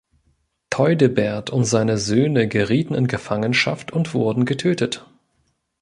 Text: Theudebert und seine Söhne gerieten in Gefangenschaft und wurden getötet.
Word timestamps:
Theudebert 0.71 1.51
und 1.51 1.63
seine 1.65 1.99
Söhne 1.99 2.47
gerieten 2.47 2.95
in 2.95 3.05
Gefangenschaft 3.05 3.91
und 3.91 4.15
wurden 4.15 4.45
getötet. 4.45 5.05